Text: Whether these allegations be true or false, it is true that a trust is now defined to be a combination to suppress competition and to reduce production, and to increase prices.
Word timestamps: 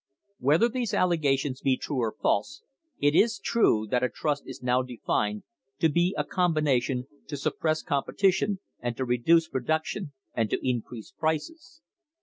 Whether 0.39 0.67
these 0.67 0.95
allegations 0.95 1.61
be 1.61 1.77
true 1.77 1.97
or 1.99 2.15
false, 2.23 2.63
it 2.99 3.13
is 3.13 3.37
true 3.37 3.85
that 3.91 4.01
a 4.01 4.09
trust 4.09 4.41
is 4.47 4.63
now 4.63 4.81
defined 4.81 5.43
to 5.77 5.89
be 5.89 6.15
a 6.17 6.23
combination 6.23 7.05
to 7.27 7.37
suppress 7.37 7.83
competition 7.83 8.59
and 8.79 8.97
to 8.97 9.05
reduce 9.05 9.47
production, 9.47 10.11
and 10.33 10.49
to 10.49 10.67
increase 10.67 11.11
prices. 11.11 11.81